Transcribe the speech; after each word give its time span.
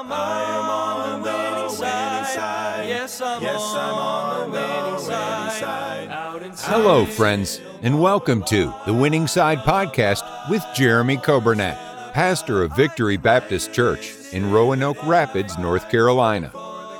I'm 0.00 0.12
on, 0.12 1.22
the 1.22 1.32
winning 1.32 1.70
side. 1.70 2.86
Yes, 2.86 3.20
I'm, 3.20 3.42
on, 3.42 4.52
the 4.52 4.56
winning 4.56 5.00
side. 5.00 6.08
Out. 6.08 6.40
Hello, 6.60 7.04
friends, 7.04 7.60
and 7.82 8.00
welcome 8.00 8.44
to 8.44 8.72
the 8.86 8.94
Winning 8.94 9.26
Side 9.26 9.58
Podcast 9.58 10.22
with 10.48 10.64
Jeremy 10.72 11.16
Coburnett, 11.16 12.12
pastor 12.12 12.62
of 12.62 12.76
Victory 12.76 13.16
Baptist 13.16 13.72
Church 13.72 14.14
in 14.32 14.52
Roanoke 14.52 15.04
Rapids, 15.04 15.58
North 15.58 15.90
Carolina. 15.90 16.52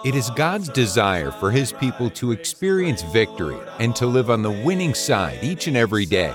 It 0.05 0.17
is 0.17 0.29
God's 0.31 0.69
desire 0.69 1.31
for 1.31 1.53
His 1.53 1.73
people 1.73 2.11
to 2.11 2.33
experience 2.33 3.03
victory 3.03 3.61
and 3.79 3.95
to 3.95 4.07
live 4.07 4.29
on 4.29 4.43
the 4.43 4.51
winning 4.51 4.95
side 4.95 5.39
each 5.45 5.69
and 5.69 5.77
every 5.77 6.05
day. 6.05 6.35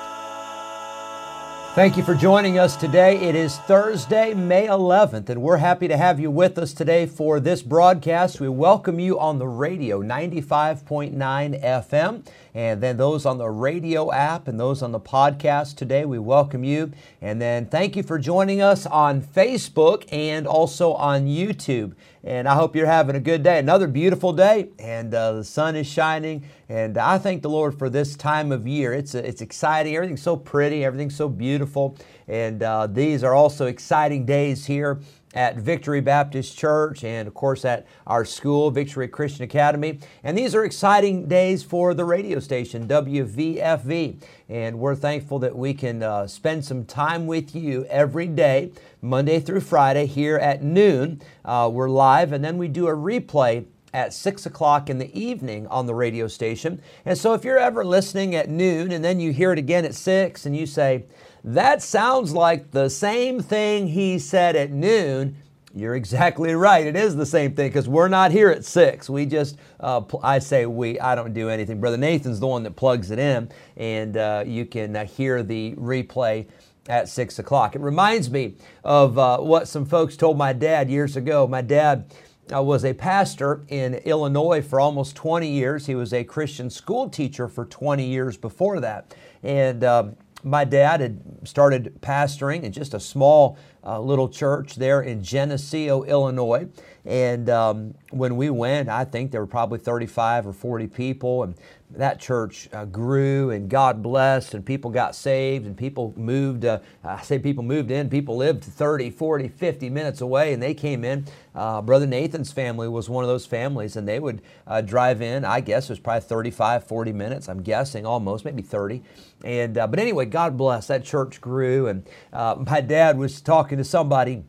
Thank 1.73 1.95
you 1.95 2.03
for 2.03 2.15
joining 2.15 2.59
us 2.59 2.75
today. 2.75 3.15
It 3.15 3.33
is 3.33 3.57
Thursday, 3.59 4.33
May 4.33 4.67
11th, 4.67 5.29
and 5.29 5.41
we're 5.41 5.55
happy 5.55 5.87
to 5.87 5.95
have 5.95 6.19
you 6.19 6.29
with 6.29 6.57
us 6.57 6.73
today 6.73 7.05
for 7.05 7.39
this 7.39 7.61
broadcast. 7.61 8.41
We 8.41 8.49
welcome 8.49 8.99
you 8.99 9.17
on 9.17 9.39
the 9.39 9.47
radio, 9.47 10.01
95.9 10.01 11.15
FM, 11.63 12.25
and 12.53 12.83
then 12.83 12.97
those 12.97 13.25
on 13.25 13.37
the 13.37 13.49
radio 13.49 14.11
app 14.11 14.49
and 14.49 14.59
those 14.59 14.81
on 14.81 14.91
the 14.91 14.99
podcast 14.99 15.77
today. 15.77 16.03
We 16.03 16.19
welcome 16.19 16.65
you. 16.65 16.91
And 17.21 17.41
then 17.41 17.67
thank 17.67 17.95
you 17.95 18.03
for 18.03 18.19
joining 18.19 18.61
us 18.61 18.85
on 18.85 19.21
Facebook 19.21 20.03
and 20.11 20.45
also 20.45 20.91
on 20.95 21.25
YouTube. 21.25 21.93
And 22.23 22.47
I 22.47 22.53
hope 22.53 22.75
you're 22.75 22.85
having 22.85 23.15
a 23.15 23.19
good 23.19 23.41
day. 23.41 23.57
Another 23.57 23.87
beautiful 23.87 24.31
day, 24.31 24.69
and 24.77 25.13
uh, 25.13 25.33
the 25.33 25.43
sun 25.43 25.75
is 25.75 25.87
shining. 25.87 26.43
And 26.69 26.97
I 26.97 27.17
thank 27.17 27.41
the 27.41 27.49
Lord 27.49 27.77
for 27.79 27.89
this 27.89 28.15
time 28.15 28.51
of 28.51 28.67
year. 28.67 28.93
It's, 28.93 29.15
it's 29.15 29.41
exciting. 29.41 29.95
Everything's 29.95 30.21
so 30.21 30.37
pretty, 30.37 30.85
everything's 30.85 31.15
so 31.15 31.27
beautiful. 31.27 31.97
And 32.27 32.61
uh, 32.61 32.85
these 32.87 33.23
are 33.23 33.33
also 33.33 33.65
exciting 33.65 34.25
days 34.25 34.67
here 34.67 34.99
at 35.33 35.57
Victory 35.57 36.01
Baptist 36.01 36.57
Church 36.57 37.03
and, 37.03 37.27
of 37.27 37.33
course, 37.33 37.63
at 37.63 37.87
our 38.05 38.25
school, 38.25 38.71
Victory 38.71 39.07
Christian 39.07 39.43
Academy. 39.43 39.99
And 40.23 40.37
these 40.37 40.53
are 40.55 40.65
exciting 40.65 41.27
days 41.27 41.63
for 41.63 41.93
the 41.93 42.05
radio 42.05 42.39
station, 42.39 42.87
WVFV. 42.87 44.21
And 44.49 44.79
we're 44.79 44.95
thankful 44.95 45.39
that 45.39 45.55
we 45.55 45.73
can 45.73 46.03
uh, 46.03 46.27
spend 46.27 46.65
some 46.65 46.85
time 46.85 47.27
with 47.27 47.55
you 47.55 47.85
every 47.85 48.27
day, 48.27 48.71
Monday 49.01 49.39
through 49.39 49.61
Friday, 49.61 50.05
here 50.05 50.37
at 50.37 50.61
noon. 50.61 51.21
Uh, 51.45 51.69
we're 51.71 51.89
live, 51.89 52.33
and 52.33 52.43
then 52.43 52.57
we 52.57 52.67
do 52.67 52.87
a 52.87 52.95
replay 52.95 53.65
at 53.93 54.13
6 54.13 54.45
o'clock 54.45 54.89
in 54.89 54.97
the 54.97 55.17
evening 55.17 55.67
on 55.67 55.85
the 55.85 55.93
radio 55.93 56.27
station. 56.27 56.81
And 57.05 57.17
so 57.17 57.33
if 57.33 57.43
you're 57.43 57.57
ever 57.57 57.83
listening 57.83 58.35
at 58.35 58.49
noon 58.49 58.91
and 58.91 59.03
then 59.03 59.19
you 59.19 59.33
hear 59.33 59.51
it 59.51 59.59
again 59.59 59.83
at 59.83 59.95
6 59.95 60.45
and 60.45 60.55
you 60.55 60.65
say, 60.65 61.03
that 61.43 61.81
sounds 61.81 62.33
like 62.33 62.71
the 62.71 62.89
same 62.89 63.41
thing 63.41 63.87
he 63.87 64.19
said 64.19 64.55
at 64.55 64.71
noon. 64.71 65.37
You're 65.73 65.95
exactly 65.95 66.53
right. 66.53 66.85
It 66.85 66.95
is 66.95 67.15
the 67.15 67.25
same 67.25 67.55
thing 67.55 67.69
because 67.69 67.87
we're 67.87 68.09
not 68.09 68.31
here 68.31 68.49
at 68.49 68.65
six. 68.65 69.09
We 69.09 69.25
just, 69.25 69.57
uh, 69.79 70.01
pl- 70.01 70.19
I 70.21 70.39
say 70.39 70.65
we, 70.65 70.99
I 70.99 71.15
don't 71.15 71.33
do 71.33 71.49
anything. 71.49 71.79
Brother 71.79 71.97
Nathan's 71.97 72.39
the 72.39 72.47
one 72.47 72.63
that 72.63 72.75
plugs 72.75 73.09
it 73.09 73.19
in, 73.19 73.49
and 73.77 74.17
uh, 74.17 74.43
you 74.45 74.65
can 74.65 74.95
uh, 74.95 75.05
hear 75.05 75.43
the 75.43 75.73
replay 75.75 76.47
at 76.89 77.07
six 77.07 77.39
o'clock. 77.39 77.75
It 77.75 77.81
reminds 77.81 78.29
me 78.29 78.55
of 78.83 79.17
uh, 79.17 79.37
what 79.37 79.67
some 79.67 79.85
folks 79.85 80.17
told 80.17 80.37
my 80.37 80.51
dad 80.51 80.89
years 80.89 81.15
ago. 81.15 81.47
My 81.47 81.61
dad 81.61 82.13
uh, 82.53 82.61
was 82.61 82.83
a 82.83 82.93
pastor 82.93 83.63
in 83.69 83.95
Illinois 83.95 84.61
for 84.61 84.79
almost 84.79 85.15
20 85.15 85.47
years. 85.47 85.85
He 85.85 85.95
was 85.95 86.13
a 86.13 86.23
Christian 86.23 86.69
school 86.69 87.09
teacher 87.09 87.47
for 87.47 87.65
20 87.65 88.05
years 88.05 88.35
before 88.35 88.79
that. 88.81 89.15
And 89.43 89.83
um, 89.83 90.15
my 90.43 90.63
dad 90.63 91.01
had 91.01 91.21
started 91.43 92.01
pastoring 92.01 92.63
in 92.63 92.71
just 92.71 92.93
a 92.93 92.99
small 92.99 93.57
uh, 93.85 93.99
little 93.99 94.29
church 94.29 94.75
there 94.75 95.01
in 95.01 95.23
Geneseo, 95.23 96.03
Illinois. 96.03 96.67
And 97.05 97.49
um, 97.49 97.95
when 98.11 98.37
we 98.37 98.49
went, 98.49 98.89
I 98.89 99.05
think 99.05 99.31
there 99.31 99.41
were 99.41 99.47
probably 99.47 99.79
35 99.79 100.47
or 100.47 100.53
40 100.53 100.87
people. 100.87 101.43
And 101.43 101.55
that 101.95 102.19
church 102.19 102.69
uh, 102.73 102.85
grew 102.85 103.49
and 103.49 103.69
God 103.69 104.01
blessed 104.01 104.53
and 104.53 104.65
people 104.65 104.91
got 104.91 105.15
saved 105.15 105.65
and 105.65 105.75
people 105.75 106.13
moved. 106.15 106.63
Uh, 106.63 106.79
I 107.03 107.21
say 107.21 107.39
people 107.39 107.63
moved 107.63 107.91
in, 107.91 108.09
people 108.09 108.37
lived 108.37 108.63
30, 108.63 109.09
40, 109.09 109.47
50 109.49 109.89
minutes 109.89 110.21
away 110.21 110.53
and 110.53 110.61
they 110.61 110.73
came 110.73 111.03
in. 111.03 111.25
Uh, 111.53 111.81
Brother 111.81 112.07
Nathan's 112.07 112.51
family 112.51 112.87
was 112.87 113.09
one 113.09 113.23
of 113.23 113.27
those 113.27 113.45
families 113.45 113.95
and 113.95 114.07
they 114.07 114.19
would 114.19 114.41
uh, 114.67 114.81
drive 114.81 115.21
in. 115.21 115.43
I 115.43 115.59
guess 115.59 115.85
it 115.85 115.93
was 115.93 115.99
probably 115.99 116.21
35, 116.21 116.85
40 116.85 117.13
minutes. 117.13 117.49
I'm 117.49 117.61
guessing 117.61 118.05
almost, 118.05 118.45
maybe 118.45 118.61
30. 118.61 119.03
And, 119.43 119.77
uh, 119.77 119.87
but 119.87 119.99
anyway, 119.99 120.25
God 120.25 120.55
bless. 120.55 120.87
That 120.87 121.03
church 121.03 121.41
grew. 121.41 121.87
And 121.87 122.07
my 122.31 122.79
dad 122.79 123.17
was 123.17 123.41
talking 123.41 123.70
to 123.77 123.83
somebody 123.83 124.43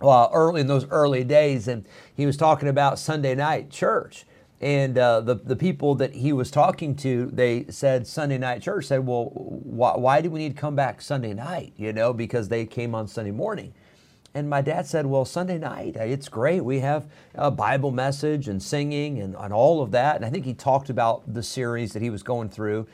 well, 0.00 0.30
early 0.32 0.60
in 0.60 0.66
those 0.66 0.86
early 0.90 1.24
days 1.24 1.68
and 1.68 1.86
he 2.14 2.26
was 2.26 2.36
talking 2.36 2.68
about 2.68 2.98
Sunday 2.98 3.34
night 3.34 3.70
church. 3.70 4.24
And 4.60 4.96
uh, 4.96 5.20
the, 5.20 5.34
the 5.34 5.56
people 5.56 5.94
that 5.96 6.14
he 6.14 6.32
was 6.32 6.50
talking 6.50 6.96
to, 6.96 7.26
they 7.26 7.66
said 7.68 8.06
Sunday 8.06 8.38
night 8.38 8.62
church 8.62 8.86
said, 8.86 9.06
well, 9.06 9.26
why, 9.34 9.96
why 9.96 10.20
do 10.22 10.30
we 10.30 10.40
need 10.40 10.56
to 10.56 10.60
come 10.60 10.74
back 10.74 11.02
Sunday 11.02 11.34
night? 11.34 11.74
You 11.76 11.92
know, 11.92 12.12
because 12.12 12.48
they 12.48 12.64
came 12.64 12.94
on 12.94 13.06
Sunday 13.06 13.32
morning. 13.32 13.74
And 14.32 14.50
my 14.50 14.60
dad 14.60 14.86
said, 14.86 15.06
well, 15.06 15.24
Sunday 15.24 15.58
night, 15.58 15.96
uh, 15.96 16.04
it's 16.04 16.28
great. 16.28 16.62
We 16.62 16.80
have 16.80 17.06
a 17.34 17.50
Bible 17.50 17.90
message 17.90 18.48
and 18.48 18.62
singing 18.62 19.18
and, 19.18 19.34
and 19.34 19.52
all 19.52 19.82
of 19.82 19.92
that. 19.92 20.16
And 20.16 20.24
I 20.24 20.30
think 20.30 20.44
he 20.44 20.54
talked 20.54 20.90
about 20.90 21.32
the 21.32 21.42
series 21.42 21.92
that 21.92 22.02
he 22.02 22.10
was 22.10 22.22
going 22.22 22.48
through. 22.50 22.86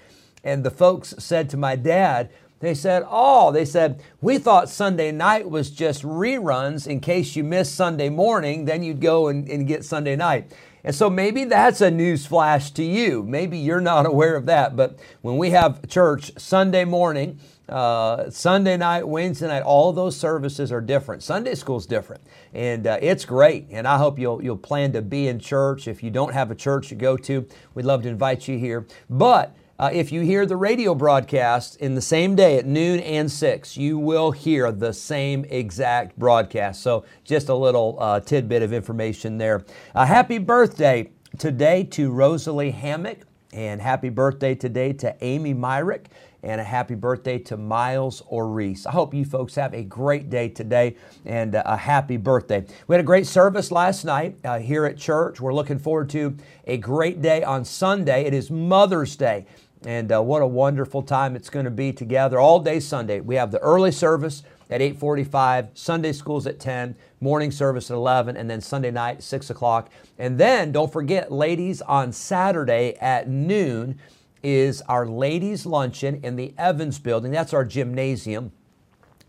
And 0.45 0.65
the 0.65 0.71
folks 0.71 1.15
said 1.19 1.49
to 1.51 1.57
my 1.57 1.77
dad, 1.77 2.31
they 2.63 2.75
said, 2.75 3.05
Oh, 3.11 3.51
they 3.51 3.65
said, 3.65 4.01
we 4.21 4.39
thought 4.39 4.69
Sunday 4.69 5.11
night 5.11 5.51
was 5.51 5.69
just 5.69 6.05
reruns 6.05 6.87
in 6.87 7.01
case 7.01 7.35
you 7.35 7.43
missed 7.43 7.75
Sunday 7.75 8.09
morning, 8.09 8.65
then 8.67 8.85
you'd 8.85 9.01
go 9.01 9.27
and, 9.27 9.49
and 9.49 9.67
get 9.67 9.85
Sunday 9.85 10.15
night. 10.15 10.53
And 10.85 10.95
so 10.95 11.11
maybe 11.11 11.45
that's 11.45 11.81
a 11.81 11.91
news 11.91 12.25
flash 12.25 12.71
to 12.73 12.85
you. 12.85 13.25
Maybe 13.25 13.59
you're 13.59 13.81
not 13.81 14.07
aware 14.13 14.37
of 14.37 14.47
that. 14.47 14.77
But 14.77 14.97
when 15.23 15.39
we 15.39 15.51
have 15.51 15.89
church 15.89 16.31
Sunday 16.39 16.85
morning, 16.85 17.41
uh, 17.69 18.31
Sunday 18.31 18.77
night, 18.77 19.09
Wednesday 19.09 19.49
night, 19.49 19.65
all 19.65 19.93
those 19.93 20.17
services 20.17 20.71
are 20.71 20.81
different. 20.81 21.25
Sunday 21.25 21.57
school's 21.57 21.87
different, 21.87 22.23
and 22.55 22.87
uh, 22.87 22.99
it's 23.01 23.25
great. 23.25 23.67
And 23.71 23.89
I 23.89 23.99
hope 23.99 24.21
you'll 24.21 24.43
you'll 24.43 24.57
plan 24.57 24.93
to 24.93 25.03
be 25.03 25.27
in 25.27 25.41
church. 25.41 25.89
If 25.89 26.03
you 26.03 26.11
don't 26.11 26.33
have 26.33 26.51
a 26.53 26.55
church 26.55 26.89
to 26.89 26.95
go 26.95 27.17
to, 27.17 27.47
we'd 27.75 27.87
love 27.87 28.03
to 28.03 28.09
invite 28.09 28.47
you 28.47 28.59
here. 28.59 28.87
But 29.11 29.57
uh, 29.79 29.91
if 29.93 30.13
you 30.13 30.21
hear 30.21 30.47
the 30.47 30.57
radio 30.57 30.95
broadcast 30.95 31.77
in 31.77 31.95
the 31.95 32.03
same 32.03 32.37
day 32.37 32.59
at 32.59 32.67
noon 32.67 33.01
and 33.01 33.31
6, 33.31 33.77
you 33.77 33.99
will 33.99 34.31
hear 34.31 34.71
the 34.71 34.93
same 34.93 35.45
exact 35.49 36.19
broadcast. 36.19 36.83
So, 36.83 37.05
just 37.25 37.49
a 37.49 37.55
little 37.55 37.97
uh, 37.99 38.21
tidbit 38.21 38.63
of 38.63 38.73
information 38.73 39.39
there. 39.39 39.65
Uh, 39.95 40.07
happy 40.07 40.39
birthday 40.39 41.11
today 41.39 41.85
to 41.85 42.11
Rosalie 42.11 42.71
Hammock, 42.71 43.21
and 43.53 43.81
happy 43.81 44.09
birthday 44.09 44.55
today 44.55 44.93
to 44.95 45.17
Amy 45.23 45.55
Myrick, 45.55 46.07
and 46.43 46.61
a 46.61 46.65
happy 46.65 46.95
birthday 46.95 47.39
to 47.39 47.57
Miles 47.57 48.23
Oris. 48.27 48.87
I 48.87 48.93
hope 48.93 49.15
you 49.15 49.25
folks 49.25 49.55
have 49.55 49.75
a 49.75 49.83
great 49.83 50.29
day 50.29 50.49
today 50.49 50.97
and 51.25 51.55
uh, 51.55 51.63
a 51.65 51.77
happy 51.77 52.17
birthday. 52.17 52.65
We 52.87 52.95
had 52.95 53.01
a 53.01 53.07
great 53.07 53.27
service 53.27 53.71
last 53.71 54.05
night 54.05 54.37
uh, 54.45 54.59
here 54.59 54.85
at 54.85 54.97
church. 54.97 55.41
We're 55.41 55.55
looking 55.55 55.79
forward 55.79 56.11
to 56.11 56.37
a 56.67 56.77
great 56.77 57.23
day 57.23 57.45
on 57.45 57.65
Sunday. 57.65 58.25
It 58.25 58.35
is 58.35 58.51
Mother's 58.51 59.17
Day. 59.17 59.47
And 59.85 60.13
uh, 60.13 60.23
what 60.23 60.43
a 60.43 60.47
wonderful 60.47 61.03
time 61.03 61.35
it's 61.35 61.51
going 61.51 61.65
to 61.65 61.71
be 61.71 61.93
together 61.93 62.39
all 62.39 62.61
day 62.61 62.79
Sunday. 62.79 63.21
We 63.21 63.35
have 63.35 63.51
the 63.51 63.59
early 63.59 63.91
service 63.91 64.45
at 64.71 64.81
8:45, 64.81 65.69
Sunday 65.75 66.13
schools 66.13 66.47
at 66.47 66.59
10, 66.61 66.97
morning 67.21 67.51
service 67.51 67.91
at 67.91 67.95
11, 67.95 68.37
and 68.37 68.49
then 68.49 68.61
Sunday 68.61 68.91
night 68.91 69.23
6 69.23 69.51
o'clock. 69.51 69.91
And 70.19 70.39
then 70.39 70.73
don't 70.73 70.93
forget, 70.93 71.33
ladies, 71.33 71.83
on 71.83 72.13
Saturday 72.13 72.97
at 73.01 73.29
noon 73.29 73.99
is 74.43 74.83
our 74.83 75.07
ladies' 75.07 75.67
luncheon 75.67 76.21
in 76.23 76.37
the 76.37 76.55
Evans 76.59 76.99
Building. 76.99 77.33
That's 77.33 77.55
our 77.55 77.65
gymnasium. 77.65 78.53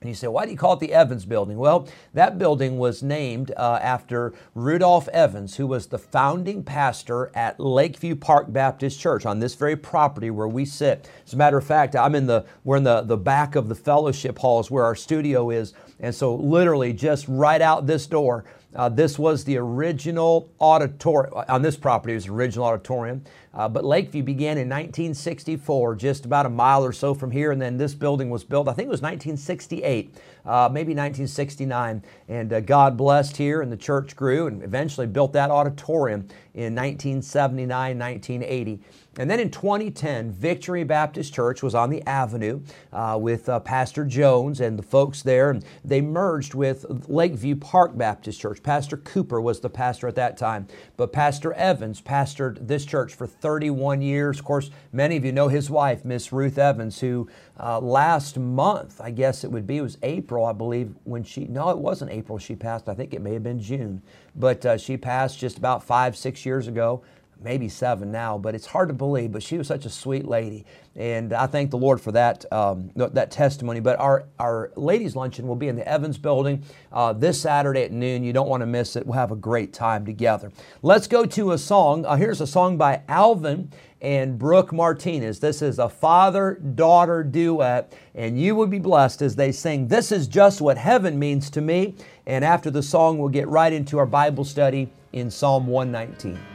And 0.03 0.09
you 0.09 0.15
say, 0.15 0.27
why 0.27 0.43
do 0.43 0.51
you 0.51 0.57
call 0.57 0.73
it 0.73 0.81
the 0.81 0.91
Evans 0.91 1.23
Building? 1.23 1.57
Well, 1.57 1.87
that 2.13 2.37
building 2.37 2.77
was 2.77 3.01
named 3.01 3.53
uh, 3.55 3.79
after 3.81 4.33
Rudolph 4.53 5.07
Evans, 5.07 5.55
who 5.55 5.65
was 5.65 5.87
the 5.87 5.97
founding 5.97 6.61
pastor 6.61 7.31
at 7.33 7.57
Lakeview 7.57 8.17
Park 8.17 8.51
Baptist 8.51 8.99
Church 8.99 9.25
on 9.25 9.39
this 9.39 9.55
very 9.55 9.77
property 9.77 10.29
where 10.29 10.49
we 10.49 10.65
sit. 10.65 11.09
As 11.25 11.31
a 11.31 11.37
matter 11.37 11.57
of 11.57 11.63
fact, 11.63 11.95
I'm 11.95 12.15
in 12.15 12.27
the 12.27 12.45
we're 12.65 12.75
in 12.75 12.83
the, 12.83 13.03
the 13.03 13.15
back 13.15 13.55
of 13.55 13.69
the 13.69 13.75
fellowship 13.75 14.39
halls 14.39 14.69
where 14.69 14.83
our 14.83 14.93
studio 14.95 15.49
is, 15.51 15.73
and 16.01 16.13
so 16.13 16.35
literally 16.35 16.91
just 16.91 17.25
right 17.29 17.61
out 17.61 17.87
this 17.87 18.05
door. 18.05 18.43
Uh, 18.75 18.89
this 18.89 19.17
was 19.17 19.45
the 19.45 19.55
original 19.55 20.51
auditorium 20.59 21.45
on 21.47 21.61
this 21.61 21.77
property. 21.77 22.11
It 22.11 22.15
was 22.15 22.25
the 22.25 22.33
original 22.33 22.65
auditorium. 22.65 23.23
Uh, 23.53 23.69
but 23.69 23.85
Lakeview 23.85 24.23
began 24.23 24.57
in 24.57 24.67
1964, 24.67 25.95
just 25.95 26.25
about 26.25 26.45
a 26.45 26.49
mile 26.49 26.83
or 26.83 26.91
so 26.91 27.13
from 27.13 27.29
here, 27.29 27.51
and 27.51 27.61
then 27.61 27.77
this 27.77 27.93
building 27.93 28.29
was 28.31 28.43
built, 28.43 28.67
I 28.67 28.73
think 28.73 28.87
it 28.87 28.89
was 28.89 29.01
1968, 29.01 30.15
uh, 30.45 30.69
maybe 30.71 30.93
1969. 30.93 32.03
And 32.27 32.51
uh, 32.51 32.61
God 32.61 32.97
blessed 32.97 33.37
here, 33.37 33.61
and 33.61 33.71
the 33.71 33.77
church 33.77 34.15
grew 34.15 34.47
and 34.47 34.63
eventually 34.63 35.05
built 35.05 35.33
that 35.33 35.51
auditorium 35.51 36.27
in 36.55 36.73
1979, 36.75 37.97
1980. 37.97 38.79
And 39.19 39.29
then 39.29 39.39
in 39.39 39.51
2010, 39.51 40.31
Victory 40.31 40.83
Baptist 40.83 41.33
Church 41.33 41.61
was 41.61 41.75
on 41.75 41.91
the 41.91 42.01
avenue 42.07 42.61
uh, 42.91 43.17
with 43.21 43.47
uh, 43.47 43.59
Pastor 43.59 44.05
Jones 44.05 44.59
and 44.59 44.77
the 44.77 44.83
folks 44.83 45.21
there. 45.21 45.51
And 45.51 45.63
they 45.85 46.01
merged 46.01 46.55
with 46.55 47.07
Lakeview 47.07 47.57
Park 47.57 47.95
Baptist 47.95 48.41
Church. 48.41 48.63
Pastor 48.63 48.97
Cooper 48.97 49.39
was 49.39 49.59
the 49.59 49.69
pastor 49.69 50.07
at 50.07 50.15
that 50.15 50.35
time. 50.35 50.67
But 50.97 51.13
Pastor 51.13 51.53
Evans 51.53 52.01
pastored 52.01 52.67
this 52.67 52.85
church 52.85 53.13
for 53.13 53.27
31 53.43 54.01
years. 54.01 54.39
Of 54.39 54.45
course, 54.45 54.71
many 54.93 55.17
of 55.17 55.25
you 55.25 55.33
know 55.33 55.49
his 55.49 55.69
wife, 55.69 56.05
Miss 56.05 56.31
Ruth 56.31 56.57
Evans, 56.57 57.01
who 57.01 57.29
uh, 57.59 57.77
last 57.81 58.39
month, 58.39 59.01
I 59.01 59.11
guess 59.11 59.43
it 59.43 59.51
would 59.51 59.67
be, 59.67 59.77
it 59.77 59.81
was 59.81 59.97
April, 60.01 60.45
I 60.45 60.53
believe, 60.53 60.95
when 61.03 61.25
she, 61.25 61.43
no, 61.47 61.69
it 61.69 61.77
wasn't 61.77 62.11
April 62.11 62.37
she 62.39 62.55
passed. 62.55 62.87
I 62.87 62.93
think 62.93 63.13
it 63.13 63.21
may 63.21 63.33
have 63.33 63.43
been 63.43 63.59
June. 63.59 64.01
But 64.33 64.65
uh, 64.65 64.77
she 64.77 64.95
passed 64.95 65.39
just 65.39 65.57
about 65.57 65.83
five, 65.83 66.15
six 66.15 66.45
years 66.45 66.69
ago 66.69 67.03
maybe 67.43 67.69
seven 67.69 68.11
now, 68.11 68.37
but 68.37 68.55
it's 68.55 68.65
hard 68.65 68.87
to 68.87 68.93
believe. 68.93 69.31
But 69.31 69.43
she 69.43 69.57
was 69.57 69.67
such 69.67 69.85
a 69.85 69.89
sweet 69.89 70.25
lady, 70.25 70.65
and 70.95 71.33
I 71.33 71.47
thank 71.47 71.71
the 71.71 71.77
Lord 71.77 71.99
for 72.01 72.11
that 72.13 72.45
um, 72.51 72.91
that 72.95 73.31
testimony. 73.31 73.79
But 73.79 73.99
our 73.99 74.25
our 74.39 74.71
ladies' 74.75 75.15
luncheon 75.15 75.47
will 75.47 75.55
be 75.55 75.67
in 75.67 75.75
the 75.75 75.87
Evans 75.87 76.17
Building 76.17 76.63
uh, 76.91 77.13
this 77.13 77.41
Saturday 77.41 77.83
at 77.83 77.91
noon. 77.91 78.23
You 78.23 78.33
don't 78.33 78.49
want 78.49 78.61
to 78.61 78.67
miss 78.67 78.95
it. 78.95 79.05
We'll 79.05 79.17
have 79.17 79.31
a 79.31 79.35
great 79.35 79.73
time 79.73 80.05
together. 80.05 80.51
Let's 80.81 81.07
go 81.07 81.25
to 81.25 81.51
a 81.51 81.57
song. 81.57 82.05
Uh, 82.05 82.15
here's 82.15 82.41
a 82.41 82.47
song 82.47 82.77
by 82.77 83.01
Alvin 83.07 83.71
and 84.03 84.37
Brooke 84.37 84.73
Martinez. 84.73 85.39
This 85.39 85.61
is 85.61 85.79
a 85.79 85.87
father 85.87 86.55
daughter 86.55 87.23
duet, 87.23 87.93
and 88.13 88.39
you 88.39 88.53
will 88.53 88.67
be 88.67 88.79
blessed 88.79 89.21
as 89.21 89.35
they 89.35 89.51
sing. 89.51 89.87
This 89.87 90.11
is 90.11 90.27
just 90.27 90.61
what 90.61 90.77
heaven 90.77 91.17
means 91.17 91.49
to 91.51 91.61
me. 91.61 91.95
And 92.27 92.43
after 92.43 92.69
the 92.69 92.83
song, 92.83 93.17
we'll 93.17 93.29
get 93.29 93.47
right 93.47 93.71
into 93.71 93.97
our 93.97 94.05
Bible 94.05 94.43
study 94.43 94.91
in 95.13 95.31
Psalm 95.31 95.67
119. 95.67 96.52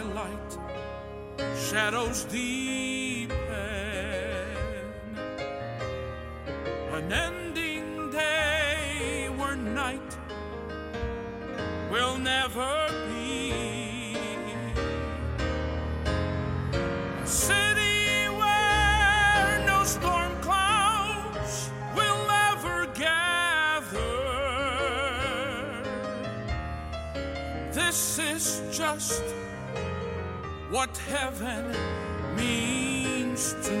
Twilight 0.00 0.58
shadows 1.56 2.24
deepen. 2.24 3.36
An 6.92 7.12
ending 7.12 8.10
day 8.10 9.28
where 9.36 9.56
night 9.56 10.16
will 11.90 12.18
never 12.18 12.86
be. 13.08 14.16
City 17.24 18.28
where 18.28 19.62
no 19.66 19.84
storm 19.84 20.34
clouds 20.40 21.70
will 21.94 22.30
ever 22.50 22.86
gather. 22.94 24.06
This 27.72 28.18
is 28.18 28.62
just 28.72 29.22
what 30.70 30.96
heaven 30.98 31.74
means 32.36 33.54
to 33.64 33.79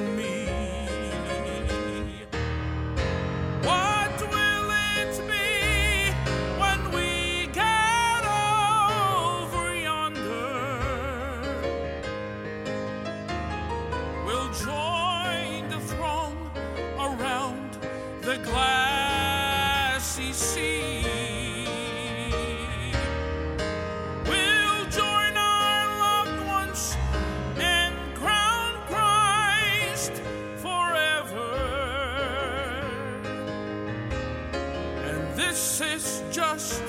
this 35.50 35.80
is 35.80 36.22
just 36.30 36.80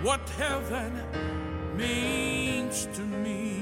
what 0.00 0.20
heaven 0.38 0.92
means 1.76 2.86
to 2.94 3.00
me. 3.00 3.58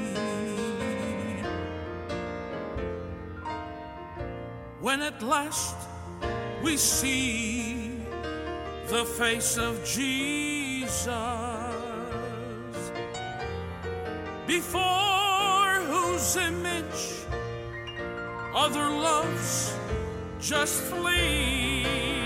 When 4.83 5.01
at 5.01 5.23
last 5.23 5.77
we 6.63 6.77
see 6.77 8.03
the 8.89 9.07
face 9.07 9.57
of 9.57 9.83
Jesus 9.83 11.09
before 14.47 15.75
whose 15.93 16.37
image 16.37 17.03
other 18.55 18.91
loves 18.91 19.75
just 20.39 20.83
flee. 20.83 22.24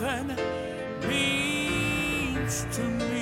Heaven 0.00 0.36
means 1.08 2.66
to 2.70 2.82
me. 2.82 3.17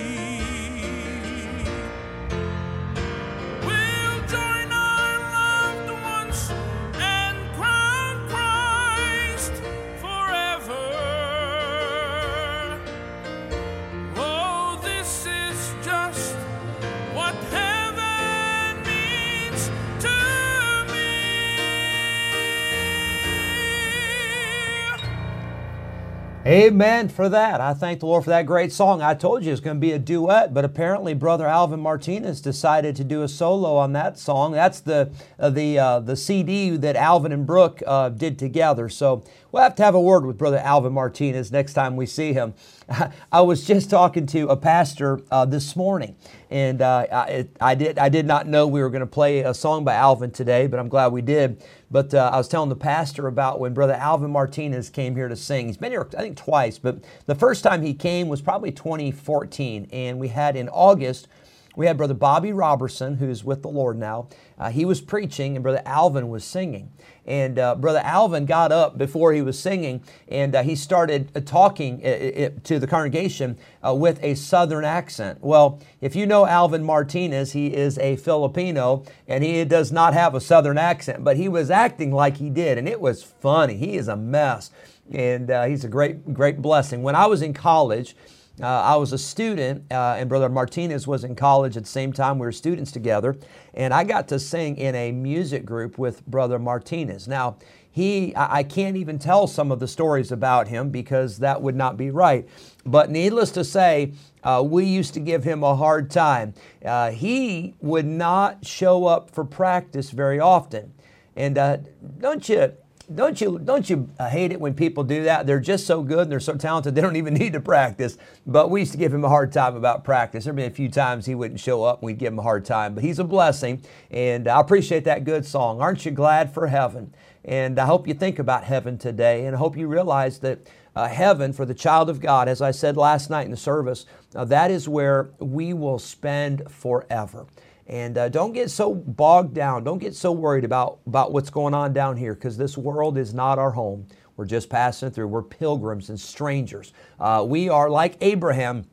Amen 26.57 27.11
for 27.11 27.29
that. 27.29 27.61
I 27.61 27.75
thank 27.75 28.01
the 28.01 28.07
Lord 28.07 28.25
for 28.25 28.31
that 28.31 28.47
great 28.47 28.73
song. 28.73 29.03
I 29.03 29.13
told 29.13 29.45
you 29.45 29.53
it's 29.53 29.61
going 29.61 29.77
to 29.77 29.81
be 29.81 29.93
a 29.93 29.99
duet, 29.99 30.55
but 30.55 30.65
apparently 30.65 31.13
Brother 31.13 31.47
Alvin 31.47 31.81
Martinez 31.81 32.41
decided 32.41 32.97
to 32.97 33.05
do 33.05 33.21
a 33.21 33.29
solo 33.29 33.77
on 33.77 33.93
that 33.93 34.19
song. 34.19 34.53
That's 34.53 34.81
the 34.81 35.11
uh, 35.39 35.51
the 35.51 35.79
uh, 35.79 36.01
the 36.01 36.17
CD 36.17 36.75
that 36.79 36.97
Alvin 36.97 37.33
and 37.33 37.47
Brooke 37.47 37.83
uh, 37.87 38.09
did 38.09 38.39
together. 38.39 38.89
So 38.89 39.23
We'll 39.57 39.63
have 39.63 39.77
to 39.77 39.85
have 39.85 39.95
a 39.95 40.01
word 40.03 40.27
with 40.27 40.37
Brother 40.37 40.59
Alvin 40.59 40.93
Martinez 40.93 41.51
next 41.51 41.73
time 41.73 41.97
we 41.97 42.05
see 42.05 42.35
him. 42.35 42.53
I 43.33 43.41
was 43.41 43.67
just 43.67 43.89
talking 43.89 44.27
to 44.27 44.49
a 44.49 44.57
pastor 44.57 45.23
uh, 45.31 45.47
this 45.47 45.75
morning, 45.75 46.15
and 46.51 46.83
uh, 46.83 47.07
I, 47.11 47.49
I, 47.59 47.75
did 47.75 47.99
I 47.99 48.11
did 48.11 48.27
not 48.27 48.47
know 48.47 48.67
we 48.67 48.83
were 48.83 48.91
going 48.91 49.01
to 49.01 49.07
play 49.07 49.41
a 49.41 49.55
song 49.55 49.83
by 49.83 49.95
Alvin 49.95 50.31
today, 50.31 50.67
but 50.67 50.79
I'm 50.79 50.91
glad 50.91 51.11
we 51.11 51.23
did. 51.23 51.65
But 51.91 52.13
uh, 52.13 52.29
I 52.35 52.37
was 52.37 52.49
telling 52.49 52.69
the 52.69 52.77
pastor 52.77 53.29
about 53.29 53.59
when 53.59 53.73
Brother 53.73 53.95
Alvin 53.95 54.31
Martinez 54.31 54.91
came 54.91 55.17
here 55.17 55.27
to 55.27 55.37
sing. 55.37 55.69
He's 55.69 55.79
been 55.79 55.91
here, 55.91 56.07
I 56.19 56.21
think, 56.21 56.37
twice, 56.37 56.79
but 56.79 57.03
the 57.25 57.35
first 57.35 57.65
time 57.65 57.81
he 57.81 57.95
came 57.95 58.29
was 58.29 58.43
probably 58.43 58.73
2014, 58.73 59.89
and 59.91 60.19
we 60.19 60.29
had 60.29 60.57
in 60.57 60.69
August 60.69 61.29
we 61.77 61.87
had 61.87 61.99
Brother 61.99 62.15
Bobby 62.15 62.53
Robertson, 62.53 63.17
who's 63.19 63.45
with 63.45 63.63
the 63.63 63.69
Lord 63.69 63.99
now. 63.99 64.29
Uh, 64.59 64.71
he 64.71 64.87
was 64.87 65.03
preaching, 65.03 65.57
and 65.57 65.63
Brother 65.63 65.83
Alvin 65.85 66.31
was 66.31 66.43
singing. 66.43 66.91
And 67.27 67.59
uh, 67.59 67.75
Brother 67.75 68.01
Alvin 68.03 68.47
got 68.47 68.73
up 68.73 68.97
before 68.97 69.33
he 69.33 69.43
was 69.43 69.59
singing, 69.59 70.03
and 70.29 70.55
uh, 70.55 70.63
he 70.63 70.75
started 70.75 71.31
uh, 71.37 71.41
talking 71.41 72.05
uh, 72.05 72.51
to 72.65 72.79
the 72.79 72.87
congregation 72.87 73.59
uh, 73.87 73.95
with 73.95 74.23
a 74.25 74.35
southern 74.37 74.85
accent. 74.85 75.39
Well, 75.43 75.81
if 76.01 76.17
you 76.17 76.25
know 76.25 76.47
Alvin 76.47 76.83
Martinez, 76.83 77.53
he 77.53 77.75
is 77.75 77.99
a 77.99 78.17
Filipino, 78.17 79.05
and 79.29 79.45
he 79.45 79.63
does 79.65 79.93
not 79.93 80.15
have 80.15 80.35
a 80.35 80.41
southern 80.41 80.79
accent, 80.79 81.25
but 81.25 81.37
he 81.37 81.49
was 81.49 81.71
acting 81.71 82.11
like 82.11 82.39
he 82.39 82.49
did, 82.49 82.79
and 82.79 82.89
it 82.89 83.01
was 83.01 83.23
funny. 83.23 83.77
He 83.77 83.97
is 83.97 84.09
a 84.09 84.17
mess, 84.17 84.71
and 85.13 85.51
he's 85.69 85.85
a 85.85 85.89
great, 85.89 86.33
great 86.33 86.63
blessing. 86.63 87.03
When 87.03 87.15
I 87.15 87.27
was 87.27 87.43
in 87.43 87.53
college, 87.53 88.17
uh, 88.61 88.67
I 88.67 88.97
was 88.97 89.13
a 89.13 89.19
student, 89.19 89.85
uh, 89.91 90.17
and 90.19 90.29
Brother 90.29 90.49
Martinez 90.49 91.07
was 91.07 91.25
in 91.25 91.35
college 91.35 91.77
at 91.77 91.85
the 91.85 91.89
same 91.89 92.13
time. 92.13 92.39
We 92.39 92.47
were 92.47 92.53
students 92.53 92.91
together, 92.91 93.37
and 93.75 93.93
I 93.93 94.05
got 94.05 94.29
to 94.29 94.39
sing 94.39 94.77
in 94.77 94.95
a 94.95 95.13
music 95.13 95.65
group 95.65 95.99
with 95.99 96.25
Brother 96.27 96.59
Martinez. 96.59 97.29
Now, 97.29 97.57
he, 97.91 98.35
I 98.37 98.63
can't 98.63 98.97
even 98.97 99.19
tell 99.19 99.47
some 99.47 99.73
of 99.73 99.81
the 99.81 99.89
stories 99.89 100.31
about 100.31 100.69
him 100.69 100.91
because 100.91 101.39
that 101.39 101.63
would 101.63 101.75
not 101.75 101.97
be 101.97 102.11
right. 102.11 102.47
But 102.85 103.11
needless 103.11 103.51
to 103.53 103.65
say, 103.65 104.13
uh, 104.45 104.63
we 104.67 104.85
used 104.85 105.15
to 105.15 105.21
give 105.21 105.45
him 105.45 105.63
a 105.63 105.75
hard 105.75 106.11
time. 106.11 106.53
Uh, 106.85 107.11
he 107.11 107.75
would 107.81 108.05
not 108.05 108.67
show 108.67 109.07
up 109.07 109.31
for 109.31 109.45
practice 109.45 110.11
very 110.11 110.39
often. 110.39 110.93
And 111.37 111.57
uh, 111.57 111.79
don't 112.19 112.47
you 112.51 112.75
don't 113.15 113.41
you 113.41 113.59
don't 113.59 113.89
you 113.89 114.09
uh, 114.19 114.29
hate 114.29 114.53
it 114.53 114.61
when 114.61 114.75
people 114.75 115.05
do 115.05 115.25
that? 115.25 115.47
They're 115.47 115.61
just 115.61 115.87
so 115.87 116.03
good 116.03 116.21
and 116.21 116.33
they're 116.33 116.41
so 116.41 116.57
talented 116.57 116.95
they 116.95 117.01
don't 117.01 117.17
even 117.17 117.35
need 117.35 117.53
to 117.53 117.61
practice. 117.61 118.19
But 118.47 118.71
we 118.71 118.81
used 118.81 118.93
to 118.93 118.99
give 118.99 119.15
him 119.15 119.25
a 119.25 119.29
hard 119.29 119.53
time 119.53 119.77
about 119.77 120.05
practice. 120.05 120.45
There'd 120.45 120.57
been 120.57 120.71
a 120.71 120.75
few 120.75 120.89
times 120.89 121.27
he 121.27 121.35
wouldn't 121.35 121.61
show 121.61 121.85
up 121.85 122.01
and 122.01 122.07
we'd 122.07 122.19
give 122.19 122.33
him 122.33 122.39
a 122.39 122.43
hard 122.43 122.65
time. 122.65 122.95
But 122.95 123.05
he's 123.05 123.19
a 123.19 123.25
blessing, 123.25 123.83
and 124.11 124.49
I 124.49 124.61
appreciate 124.61 125.05
that 125.05 125.25
good 125.25 125.47
song. 125.47 125.81
Aren't 125.81 126.05
you 126.05 126.11
glad 126.11 126.53
for 126.53 126.67
heaven? 126.67 127.15
And 127.45 127.79
I 127.79 127.87
hope 127.87 128.09
you 128.09 128.15
think 128.15 128.41
about 128.41 128.65
heaven 128.65 128.99
today, 128.99 129.47
and 129.47 129.55
I 129.55 129.59
hope 129.59 129.77
you 129.77 129.87
realize 129.87 130.41
that 130.41 130.69
uh, 130.97 131.07
heaven 131.07 131.53
for 131.53 131.65
the 131.65 131.75
child 131.75 132.11
of 132.11 132.21
God, 132.21 132.49
as 132.49 132.61
I 132.61 132.73
said 132.73 132.97
last 132.97 133.31
night 133.31 133.45
in 133.45 133.51
the 133.53 133.57
service, 133.57 134.07
uh, 134.35 134.45
that 134.47 134.71
is 134.71 134.89
where 134.89 135.31
we 135.39 135.75
will 135.75 136.01
spend 136.01 136.69
forever. 136.71 137.47
And 137.89 138.19
uh, 138.19 138.29
don't 138.29 138.53
get 138.53 138.71
so 138.71 138.95
bogged 138.95 139.55
down. 139.55 139.85
Don't 139.85 139.99
get 139.99 140.15
so 140.15 140.33
worried 140.33 140.65
about, 140.65 140.99
about 141.07 141.33
what's 141.33 141.51
going 141.51 141.75
on 141.75 141.93
down 141.93 142.17
here 142.17 142.35
because 142.35 142.57
this 142.57 142.77
world 142.77 143.17
is 143.17 143.33
not 143.33 143.59
our 143.59 143.71
home. 143.71 144.07
We're 144.37 144.45
just 144.45 144.69
passing 144.69 145.11
through. 145.11 145.29
We're 145.29 145.43
pilgrims 145.43 146.11
and 146.11 146.19
strangers. 146.19 146.93
Uh, 147.19 147.45
we 147.47 147.69
are 147.69 147.89
like 147.89 148.17
Abraham. 148.21 148.87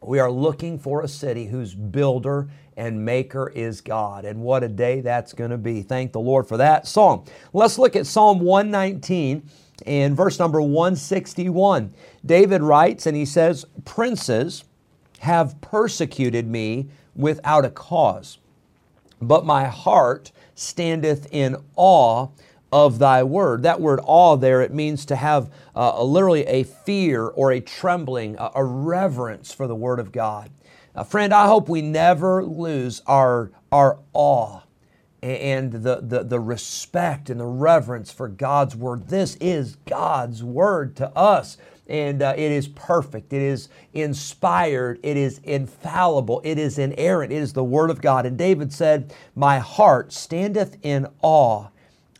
We 0.00 0.18
are 0.20 0.30
looking 0.30 0.78
for 0.78 1.02
a 1.02 1.08
city 1.08 1.46
whose 1.46 1.74
builder 1.74 2.48
and 2.76 3.04
maker 3.04 3.50
is 3.50 3.82
God. 3.82 4.24
And 4.24 4.40
what 4.40 4.62
a 4.62 4.68
day 4.68 5.02
that's 5.02 5.34
going 5.34 5.50
to 5.50 5.58
be. 5.58 5.82
Thank 5.82 6.12
the 6.12 6.20
Lord 6.20 6.48
for 6.48 6.56
that 6.56 6.86
song. 6.86 7.26
Let's 7.52 7.78
look 7.78 7.94
at 7.94 8.06
Psalm 8.06 8.40
119 8.40 9.42
and 9.86 10.16
verse 10.16 10.38
number 10.38 10.62
161. 10.62 11.92
David 12.24 12.62
writes 12.62 13.06
and 13.06 13.14
he 13.14 13.26
says, 13.26 13.66
Princes 13.84 14.64
have 15.20 15.60
persecuted 15.60 16.46
me 16.46 16.88
without 17.14 17.64
a 17.64 17.70
cause. 17.70 18.38
But 19.20 19.44
my 19.44 19.66
heart 19.66 20.32
standeth 20.54 21.26
in 21.30 21.56
awe 21.76 22.28
of 22.72 22.98
thy 22.98 23.22
word. 23.22 23.62
That 23.62 23.82
word 23.82 24.00
awe 24.04 24.36
there, 24.36 24.62
it 24.62 24.72
means 24.72 25.04
to 25.06 25.16
have 25.16 25.52
uh, 25.74 25.92
a, 25.96 26.04
literally 26.04 26.46
a 26.46 26.62
fear 26.62 27.26
or 27.26 27.52
a 27.52 27.60
trembling, 27.60 28.36
a, 28.38 28.50
a 28.54 28.64
reverence 28.64 29.52
for 29.52 29.66
the 29.66 29.74
word 29.74 29.98
of 29.98 30.10
God. 30.10 30.50
Uh, 30.94 31.04
friend, 31.04 31.34
I 31.34 31.46
hope 31.46 31.68
we 31.68 31.82
never 31.82 32.42
lose 32.42 33.02
our, 33.06 33.50
our 33.70 33.98
awe 34.14 34.60
and 35.22 35.70
the, 35.70 36.00
the, 36.00 36.24
the 36.24 36.40
respect 36.40 37.28
and 37.28 37.38
the 37.38 37.46
reverence 37.46 38.10
for 38.10 38.26
God's 38.26 38.74
word. 38.74 39.08
This 39.08 39.36
is 39.36 39.76
God's 39.84 40.42
word 40.42 40.96
to 40.96 41.14
us 41.14 41.58
and 41.90 42.22
uh, 42.22 42.34
it 42.36 42.52
is 42.52 42.68
perfect. 42.68 43.32
It 43.32 43.42
is 43.42 43.68
inspired. 43.92 45.00
It 45.02 45.16
is 45.16 45.38
infallible. 45.44 46.40
It 46.44 46.58
is 46.58 46.78
inerrant. 46.78 47.32
It 47.32 47.36
is 47.36 47.52
the 47.52 47.64
Word 47.64 47.90
of 47.90 48.00
God. 48.00 48.24
And 48.26 48.38
David 48.38 48.72
said, 48.72 49.12
My 49.34 49.58
heart 49.58 50.12
standeth 50.12 50.76
in 50.82 51.08
awe 51.20 51.68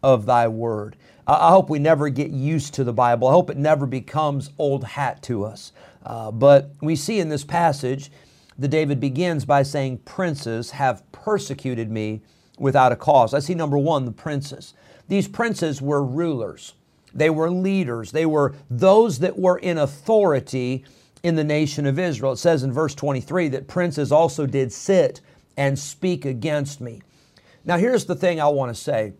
of 0.03 0.27
thy 0.27 0.49
word. 0.49 0.97
I 1.27 1.51
hope 1.51 1.71
we 1.71 1.79
never 1.79 2.09
get 2.09 2.31
used 2.31 2.75
to 2.75 2.85
the 2.85 2.93
Bible. 2.93 3.29
I 3.29 3.33
hope 3.33 3.51
it 3.51 3.57
never 3.57 3.87
becomes 3.87 4.51
old 4.59 4.83
hat 4.83 5.23
to 5.25 5.45
us. 5.45 5.73
Uh, 6.05 6.33
but 6.33 6.73
we 6.81 6.97
see 6.97 7.21
in 7.21 7.29
this 7.29 7.45
passage 7.45 8.11
that 8.59 8.69
David 8.69 8.99
begins 8.99 9.45
by 9.45 9.63
saying, 9.63 9.99
Princes 9.99 10.73
have 10.73 11.11
persecuted 11.13 11.91
me 11.91 12.23
without 12.59 12.91
a 12.91 12.97
cause. 12.97 13.33
I 13.33 13.39
see 13.39 13.55
number 13.55 13.79
one, 13.79 14.05
the 14.05 14.13
princes. 14.13 14.75
These 15.09 15.29
princes 15.29 15.81
were 15.81 16.05
rulers. 16.05 16.75
They 17.15 17.31
were 17.31 17.51
leaders. 17.51 18.13
They 18.13 18.27
were 18.27 18.55
those 18.69 19.19
that 19.21 19.39
were 19.39 19.59
in 19.59 19.79
authority 19.79 20.85
in 21.23 21.37
the 21.37 21.45
nation 21.45 21.87
of 21.87 21.99
Israel. 21.99 22.33
It 22.33 22.39
says 22.39 22.63
in 22.63 22.73
verse 22.73 22.95
23 22.95 23.49
that 23.49 23.69
princes 23.69 24.13
also 24.13 24.47
did 24.47 24.73
sit 24.73 25.21
and 25.57 25.79
speak 25.79 26.25
against 26.25 26.81
me. 26.81 27.03
Now, 27.65 27.77
here's 27.77 28.07
the 28.07 28.15
thing 28.15 28.41
I 28.41 28.49
want 28.49 28.75
to 28.75 28.81
say 28.81 29.13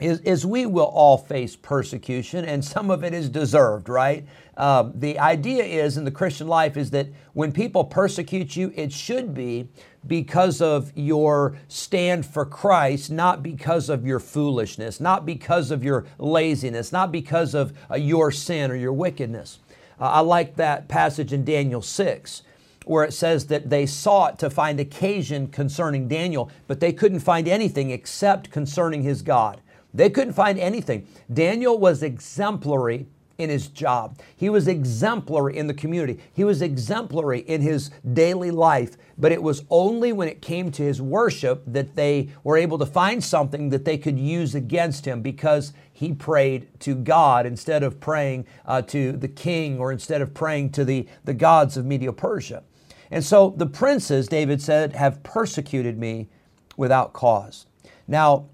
is, 0.00 0.20
is 0.20 0.46
we 0.46 0.66
will 0.66 0.86
all 0.86 1.18
face 1.18 1.56
persecution, 1.56 2.44
and 2.44 2.64
some 2.64 2.90
of 2.90 3.04
it 3.04 3.12
is 3.12 3.28
deserved, 3.28 3.88
right? 3.88 4.26
Uh, 4.56 4.90
the 4.94 5.18
idea 5.18 5.64
is 5.64 5.96
in 5.96 6.04
the 6.04 6.10
Christian 6.10 6.48
life 6.48 6.76
is 6.76 6.90
that 6.90 7.08
when 7.32 7.52
people 7.52 7.84
persecute 7.84 8.56
you, 8.56 8.72
it 8.76 8.92
should 8.92 9.34
be 9.34 9.68
because 10.08 10.60
of 10.60 10.92
your 10.96 11.56
stand 11.68 12.26
for 12.26 12.44
Christ, 12.44 13.10
not 13.10 13.42
because 13.42 13.88
of 13.88 14.06
your 14.06 14.18
foolishness, 14.18 15.00
not 15.00 15.24
because 15.24 15.70
of 15.70 15.84
your 15.84 16.06
laziness, 16.18 16.90
not 16.90 17.12
because 17.12 17.54
of 17.54 17.76
uh, 17.90 17.96
your 17.96 18.32
sin 18.32 18.70
or 18.70 18.76
your 18.76 18.92
wickedness. 18.92 19.60
Uh, 20.00 20.04
I 20.04 20.20
like 20.20 20.56
that 20.56 20.88
passage 20.88 21.32
in 21.32 21.44
Daniel 21.44 21.82
6 21.82 22.42
where 22.88 23.04
it 23.04 23.12
says 23.12 23.48
that 23.48 23.68
they 23.68 23.84
sought 23.84 24.38
to 24.38 24.48
find 24.48 24.80
occasion 24.80 25.46
concerning 25.46 26.08
Daniel, 26.08 26.50
but 26.66 26.80
they 26.80 26.92
couldn't 26.92 27.20
find 27.20 27.46
anything 27.46 27.90
except 27.90 28.50
concerning 28.50 29.02
his 29.02 29.20
God. 29.20 29.60
They 29.92 30.08
couldn't 30.08 30.32
find 30.32 30.58
anything. 30.58 31.06
Daniel 31.32 31.78
was 31.78 32.02
exemplary 32.02 33.06
in 33.38 33.50
his 33.50 33.68
job. 33.68 34.18
He 34.36 34.50
was 34.50 34.66
exemplary 34.66 35.56
in 35.56 35.68
the 35.68 35.74
community. 35.74 36.18
He 36.34 36.42
was 36.42 36.60
exemplary 36.60 37.40
in 37.40 37.60
his 37.60 37.90
daily 38.12 38.50
life. 38.50 38.96
But 39.16 39.30
it 39.30 39.40
was 39.40 39.62
only 39.70 40.12
when 40.12 40.26
it 40.26 40.42
came 40.42 40.72
to 40.72 40.82
his 40.82 41.00
worship 41.00 41.62
that 41.68 41.94
they 41.94 42.30
were 42.42 42.56
able 42.56 42.78
to 42.78 42.86
find 42.86 43.22
something 43.22 43.70
that 43.70 43.84
they 43.84 43.96
could 43.96 44.18
use 44.18 44.56
against 44.56 45.04
him 45.04 45.22
because 45.22 45.72
he 45.92 46.12
prayed 46.12 46.68
to 46.80 46.96
God 46.96 47.46
instead 47.46 47.84
of 47.84 48.00
praying 48.00 48.44
uh, 48.66 48.82
to 48.82 49.12
the 49.12 49.28
king 49.28 49.78
or 49.78 49.92
instead 49.92 50.20
of 50.20 50.34
praying 50.34 50.70
to 50.72 50.84
the, 50.84 51.06
the 51.24 51.34
gods 51.34 51.76
of 51.76 51.86
Medo-Persia. 51.86 52.64
And 53.10 53.24
so 53.24 53.54
the 53.56 53.66
princes, 53.66 54.26
David 54.26 54.60
said, 54.60 54.94
have 54.94 55.22
persecuted 55.22 55.96
me 55.96 56.28
without 56.76 57.12
cause. 57.12 57.66
Now, 58.08 58.46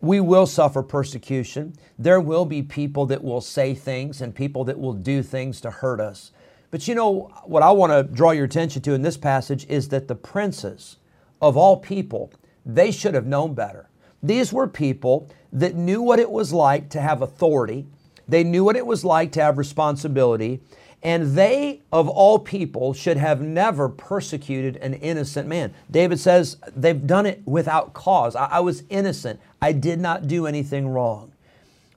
we 0.00 0.20
will 0.20 0.46
suffer 0.46 0.82
persecution. 0.82 1.74
There 1.98 2.20
will 2.20 2.44
be 2.44 2.62
people 2.62 3.06
that 3.06 3.24
will 3.24 3.40
say 3.40 3.74
things 3.74 4.20
and 4.20 4.34
people 4.34 4.64
that 4.64 4.78
will 4.78 4.92
do 4.92 5.22
things 5.22 5.60
to 5.62 5.70
hurt 5.70 6.00
us. 6.00 6.32
But 6.70 6.86
you 6.86 6.94
know, 6.94 7.30
what 7.44 7.62
I 7.62 7.70
want 7.70 7.92
to 7.92 8.02
draw 8.02 8.32
your 8.32 8.44
attention 8.44 8.82
to 8.82 8.92
in 8.92 9.02
this 9.02 9.16
passage 9.16 9.66
is 9.68 9.88
that 9.88 10.08
the 10.08 10.14
princes 10.14 10.96
of 11.40 11.56
all 11.56 11.76
people, 11.76 12.32
they 12.64 12.90
should 12.90 13.14
have 13.14 13.26
known 13.26 13.54
better. 13.54 13.88
These 14.22 14.52
were 14.52 14.66
people 14.66 15.30
that 15.52 15.74
knew 15.74 16.02
what 16.02 16.18
it 16.18 16.30
was 16.30 16.52
like 16.52 16.90
to 16.90 17.00
have 17.00 17.22
authority, 17.22 17.86
they 18.28 18.42
knew 18.42 18.64
what 18.64 18.76
it 18.76 18.86
was 18.86 19.04
like 19.04 19.32
to 19.32 19.42
have 19.42 19.56
responsibility, 19.56 20.60
and 21.06 21.36
they, 21.36 21.82
of 21.92 22.08
all 22.08 22.36
people, 22.36 22.92
should 22.92 23.16
have 23.16 23.40
never 23.40 23.88
persecuted 23.88 24.76
an 24.78 24.94
innocent 24.94 25.46
man. 25.46 25.72
David 25.88 26.18
says 26.18 26.56
they've 26.74 27.06
done 27.06 27.26
it 27.26 27.42
without 27.46 27.94
cause. 27.94 28.34
I, 28.34 28.46
I 28.46 28.58
was 28.58 28.82
innocent. 28.90 29.38
I 29.62 29.70
did 29.70 30.00
not 30.00 30.26
do 30.26 30.48
anything 30.48 30.88
wrong. 30.88 31.30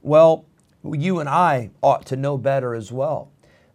Well, 0.04 0.46
you 0.84 1.20
and 1.20 1.28
I 1.28 1.72
ought 1.82 2.06
to 2.06 2.18
know 2.18 2.38
better 2.38 2.75
as 2.75 2.92
well. 2.92 3.32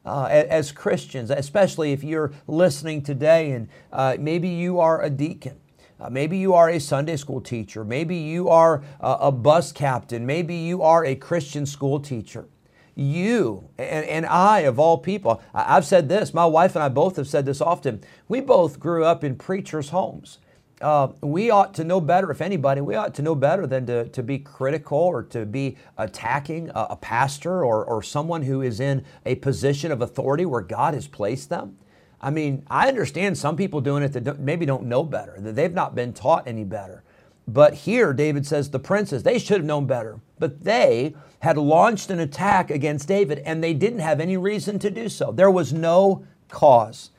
Uh, 0.07 0.27
as 0.27 0.71
Christians, 0.71 1.31
especially 1.31 1.91
if 1.91 2.05
you're 2.05 2.33
listening 2.47 3.03
today 3.03 3.51
and 3.51 3.69
uh, 3.93 4.17
maybe 4.21 4.49
you 4.49 4.79
are 4.79 5.03
a 5.03 5.11
deacon. 5.11 5.57
Uh, 5.99 6.11
maybe 6.11 6.39
you 6.39 6.55
are 6.55 6.71
a 6.71 6.79
Sunday 6.79 7.17
school 7.17 7.41
teacher. 7.41 7.85
Maybe 7.85 8.15
you 8.15 8.49
are 8.51 8.85
a 9.01 9.33
bus 9.33 9.73
captain. 9.73 10.27
Maybe 10.27 10.55
you 10.55 10.83
are 10.83 11.05
a 11.05 11.17
Christian 11.17 11.67
school 11.67 11.99
teacher. 11.99 12.47
You 12.95 13.69
and, 13.79 14.05
and 14.07 14.27
I, 14.27 14.61
of 14.61 14.79
all 14.79 14.99
people, 14.99 15.43
I've 15.53 15.85
said 15.85 16.09
this, 16.09 16.33
my 16.33 16.47
wife 16.47 16.75
and 16.77 16.83
I 16.83 16.89
both 16.89 17.17
have 17.17 17.29
said 17.29 17.47
this 17.47 17.61
often. 17.61 18.03
We 18.29 18.41
both 18.41 18.79
grew 18.79 19.05
up 19.05 19.25
in 19.25 19.37
preachers' 19.37 19.91
homes. 19.91 20.39
Uh, 20.81 21.09
we 21.21 21.51
ought 21.51 21.73
to 21.75 21.85
know 21.85 22.01
better, 22.01 22.31
if 22.31 22.41
anybody, 22.41 22.81
we 22.81 22.95
ought 22.95 23.15
to 23.15 23.23
know 23.23 23.35
better 23.35 23.67
than 23.67 23.87
to, 23.87 24.09
to 24.09 24.23
be 24.23 24.39
critical 24.39 24.99
or 24.99 25.23
to 25.23 25.47
be 25.47 25.77
attacking 25.97 26.69
a, 26.71 26.89
a 26.91 26.97
pastor 26.97 27.65
or, 27.65 27.85
or 27.85 28.03
someone 28.03 28.43
who 28.43 28.61
is 28.61 28.81
in 28.81 29.05
a 29.25 29.37
position 29.37 29.93
of 29.93 30.03
authority 30.03 30.45
where 30.45 30.61
God 30.61 30.95
has 30.95 31.07
placed 31.07 31.49
them. 31.49 31.79
I 32.21 32.31
mean, 32.31 32.65
I 32.69 32.89
understand 32.89 33.39
some 33.39 33.57
people 33.57 33.81
doing 33.81 34.03
it 34.03 34.13
that 34.13 34.41
maybe 34.41 34.67
don't 34.67 34.85
know 34.85 35.05
better, 35.05 35.37
that 35.39 35.55
they've 35.55 35.73
not 35.73 35.95
been 35.95 36.13
taught 36.13 36.49
any 36.49 36.65
better. 36.65 37.04
But 37.47 37.75
here, 37.75 38.13
David 38.13 38.47
says 38.47 38.71
the 38.71 38.79
princes, 38.79 39.23
they 39.23 39.39
should 39.39 39.59
have 39.59 39.67
known 39.67 39.87
better. 39.87 40.21
But 40.39 40.65
they 40.65 41.15
had 41.41 41.59
launched 41.59 42.11
an 42.11 42.21
attack 42.21 42.71
against 42.71 43.09
David 43.09 43.41
and 43.41 43.63
they 43.63 43.75
didn't 43.75 43.99
have 43.99 44.21
any 44.21 44.37
reason 44.37 44.79
to 44.79 44.91
do 44.91 45.09
so. 45.09 45.31
There 45.31 45.51
was 45.51 45.73
no 45.73 46.25
cause. 46.49 47.11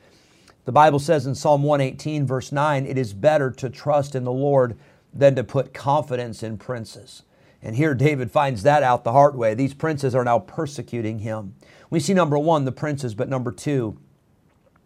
The 0.64 0.72
Bible 0.72 0.98
says 0.98 1.26
in 1.26 1.36
Psalm 1.36 1.62
118, 1.62 2.26
verse 2.26 2.50
9, 2.50 2.86
it 2.86 2.98
is 2.98 3.12
better 3.12 3.52
to 3.52 3.70
trust 3.70 4.16
in 4.16 4.24
the 4.24 4.32
Lord 4.32 4.76
than 5.14 5.36
to 5.36 5.44
put 5.44 5.72
confidence 5.72 6.42
in 6.42 6.58
princes. 6.58 7.22
And 7.62 7.76
here 7.76 7.94
David 7.94 8.32
finds 8.32 8.64
that 8.64 8.82
out 8.82 9.04
the 9.04 9.12
hard 9.12 9.36
way. 9.36 9.54
These 9.54 9.74
princes 9.74 10.14
are 10.14 10.24
now 10.24 10.40
persecuting 10.40 11.20
him. 11.20 11.54
We 11.88 12.00
see 12.00 12.14
number 12.14 12.36
one, 12.36 12.64
the 12.64 12.72
princes, 12.72 13.14
but 13.14 13.28
number 13.28 13.52
two, 13.52 13.96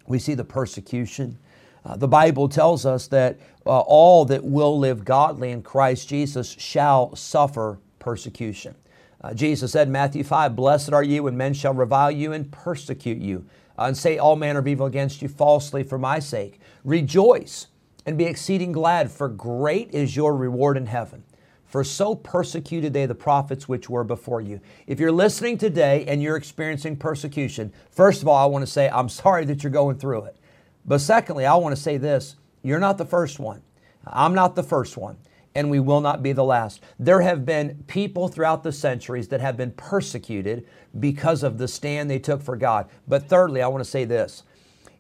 we 0.07 0.19
see 0.19 0.35
the 0.35 0.45
persecution. 0.45 1.39
Uh, 1.85 1.97
the 1.97 2.09
Bible 2.09 2.49
tells 2.49 2.85
us 2.85 3.07
that 3.09 3.39
uh, 3.67 3.81
all 3.81 4.25
that 4.27 4.45
will 4.45 4.79
live 4.79 5.05
godly 5.05 5.51
in 5.51 5.63
Christ 5.63 6.09
Jesus 6.09 6.51
shall 6.59 7.15
suffer 7.17 7.79
persecution. 7.99 8.75
Uh, 9.23 9.35
Jesus 9.35 9.73
said 9.73 9.89
in 9.89 9.93
Matthew 9.93 10.25
5, 10.25 10.57
Blessed 10.57 10.93
are 10.93 11.03
you 11.03 11.25
when 11.25 11.37
men 11.37 11.53
shall 11.53 11.75
revile 11.75 12.11
you 12.11 12.33
and 12.33 12.51
persecute 12.51 13.19
you, 13.19 13.45
uh, 13.79 13.85
and 13.85 13.97
say 13.97 14.19
all 14.19 14.37
manner 14.37 14.61
of 14.61 14.69
evil 14.69 14.87
against 14.87 15.21
you 15.21 15.29
falsely 15.29 15.83
for 15.83 15.99
my 15.99 16.19
sake. 16.19 16.61
Rejoice 16.85 17.67
and 18.07 18.17
be 18.17 18.25
exceeding 18.25 18.73
glad, 18.73 19.11
for 19.11 19.29
great 19.29 19.91
is 19.91 20.17
your 20.17 20.35
reward 20.35 20.77
in 20.77 20.87
heaven. 20.87 21.23
For 21.67 21.85
so 21.85 22.17
persecuted 22.17 22.93
they 22.93 23.07
the 23.07 23.15
prophets 23.15 23.69
which 23.69 23.89
were 23.89 24.03
before 24.03 24.41
you. 24.41 24.61
If 24.89 24.99
you're 24.99 25.13
listening 25.13 25.57
today 25.57 26.05
and 26.09 26.21
you're 26.21 26.37
experiencing 26.37 26.97
persecution, 26.97 27.73
first 27.93 28.23
of 28.23 28.29
all, 28.29 28.37
I 28.37 28.47
want 28.47 28.67
to 28.67 28.71
say, 28.71 28.89
I'm 28.89 29.09
sorry 29.09 29.45
that 29.45 29.63
you're 29.63 29.71
going 29.71 29.97
through 29.97 30.25
it. 30.25 30.37
But 30.85 31.01
secondly, 31.01 31.47
I 31.47 31.55
want 31.57 31.75
to 31.75 31.81
say 31.81 31.97
this 31.97 32.37
you're 32.63 32.81
not 32.81 32.99
the 32.99 33.05
first 33.05 33.39
one. 33.39 33.63
I'm 34.07 34.35
not 34.35 34.55
the 34.55 34.63
first 34.63 34.97
one, 34.97 35.19
and 35.55 35.71
we 35.71 35.81
will 35.81 36.01
not 36.01 36.23
be 36.23 36.33
the 36.33 36.45
last. 36.45 36.83
There 36.99 37.21
have 37.21 37.45
been 37.45 37.85
people 37.87 38.29
throughout 38.29 38.63
the 38.63 38.73
centuries 38.73 39.29
that 39.29 39.41
have 39.41 39.57
been 39.57 39.73
persecuted 39.73 40.67
because 40.99 41.43
of 41.43 41.59
the 41.59 41.69
stand 41.69 42.11
they 42.11 42.19
took 42.19 42.43
for 42.43 42.57
God. 42.57 42.89
But 43.07 43.29
thirdly, 43.29 43.63
I 43.63 43.69
want 43.69 43.85
to 43.85 43.91
say 43.91 44.05
this 44.05 44.43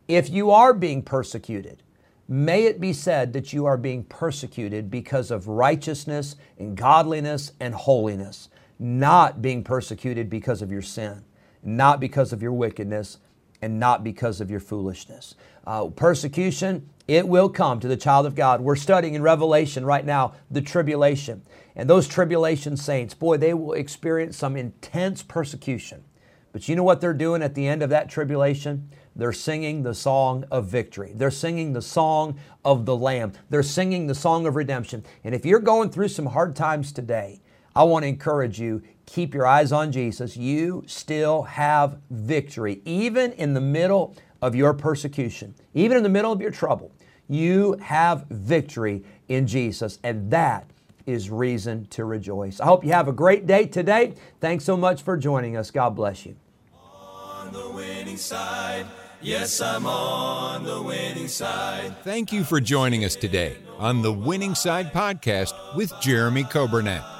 if 0.08 0.28
you 0.28 0.50
are 0.50 0.74
being 0.74 1.02
persecuted, 1.02 1.82
may 2.28 2.64
it 2.64 2.80
be 2.80 2.92
said 2.92 3.32
that 3.32 3.52
you 3.52 3.66
are 3.66 3.76
being 3.76 4.04
persecuted 4.04 4.90
because 4.90 5.30
of 5.30 5.48
righteousness 5.48 6.36
and 6.58 6.76
godliness 6.76 7.52
and 7.60 7.74
holiness, 7.74 8.48
not 8.78 9.40
being 9.40 9.64
persecuted 9.64 10.28
because 10.28 10.62
of 10.62 10.70
your 10.70 10.82
sin, 10.82 11.24
not 11.62 12.00
because 12.00 12.32
of 12.32 12.42
your 12.42 12.52
wickedness, 12.52 13.18
and 13.62 13.78
not 13.78 14.04
because 14.04 14.40
of 14.40 14.50
your 14.50 14.60
foolishness. 14.60 15.34
Uh, 15.66 15.86
persecution, 15.86 16.88
it 17.06 17.28
will 17.28 17.48
come 17.48 17.80
to 17.80 17.88
the 17.88 17.96
child 17.96 18.26
of 18.26 18.34
God. 18.34 18.60
We're 18.60 18.76
studying 18.76 19.14
in 19.14 19.22
Revelation 19.22 19.84
right 19.84 20.04
now 20.04 20.34
the 20.50 20.62
tribulation. 20.62 21.42
And 21.76 21.88
those 21.88 22.08
tribulation 22.08 22.76
saints, 22.76 23.14
boy, 23.14 23.36
they 23.36 23.54
will 23.54 23.74
experience 23.74 24.36
some 24.36 24.56
intense 24.56 25.22
persecution. 25.22 26.04
But 26.52 26.68
you 26.68 26.76
know 26.76 26.82
what 26.82 27.00
they're 27.00 27.14
doing 27.14 27.42
at 27.42 27.54
the 27.54 27.66
end 27.66 27.82
of 27.82 27.90
that 27.90 28.08
tribulation? 28.08 28.90
They're 29.14 29.32
singing 29.32 29.82
the 29.82 29.94
song 29.94 30.44
of 30.50 30.66
victory. 30.66 31.12
They're 31.14 31.30
singing 31.30 31.72
the 31.72 31.82
song 31.82 32.38
of 32.64 32.86
the 32.86 32.96
Lamb. 32.96 33.32
They're 33.50 33.62
singing 33.62 34.06
the 34.06 34.14
song 34.14 34.46
of 34.46 34.56
redemption. 34.56 35.04
And 35.24 35.34
if 35.34 35.44
you're 35.44 35.60
going 35.60 35.90
through 35.90 36.08
some 36.08 36.26
hard 36.26 36.56
times 36.56 36.92
today, 36.92 37.40
I 37.74 37.84
want 37.84 38.02
to 38.04 38.08
encourage 38.08 38.60
you 38.60 38.82
keep 39.10 39.34
your 39.34 39.46
eyes 39.46 39.72
on 39.72 39.90
Jesus. 39.90 40.36
You 40.36 40.84
still 40.86 41.42
have 41.42 41.98
victory, 42.10 42.80
even 42.84 43.32
in 43.32 43.54
the 43.54 43.60
middle 43.60 44.14
of 44.40 44.54
your 44.54 44.72
persecution, 44.72 45.54
even 45.74 45.96
in 45.96 46.02
the 46.02 46.08
middle 46.08 46.32
of 46.32 46.40
your 46.40 46.52
trouble. 46.52 46.92
You 47.28 47.76
have 47.80 48.26
victory 48.30 49.04
in 49.28 49.46
Jesus, 49.46 49.98
and 50.04 50.30
that 50.30 50.64
is 51.06 51.28
reason 51.28 51.86
to 51.86 52.04
rejoice. 52.04 52.60
I 52.60 52.66
hope 52.66 52.84
you 52.84 52.92
have 52.92 53.08
a 53.08 53.12
great 53.12 53.46
day 53.46 53.66
today. 53.66 54.14
Thanks 54.40 54.64
so 54.64 54.76
much 54.76 55.02
for 55.02 55.16
joining 55.16 55.56
us. 55.56 55.70
God 55.70 55.96
bless 55.96 56.24
you. 56.24 56.36
On 56.72 57.52
the 57.52 57.68
winning 57.70 58.16
side. 58.16 58.86
Yes, 59.22 59.60
I'm 59.60 59.86
on 59.86 60.64
the 60.64 60.80
winning 60.80 61.28
side. 61.28 61.94
Thank 62.04 62.32
you 62.32 62.42
for 62.42 62.60
joining 62.60 63.04
us 63.04 63.16
today 63.16 63.58
on 63.78 64.00
the 64.00 64.12
Winning 64.12 64.54
Side 64.54 64.94
podcast 64.94 65.52
with 65.76 65.92
Jeremy 66.00 66.44
Coburnett 66.44 67.19